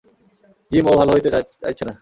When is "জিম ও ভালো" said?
0.71-1.11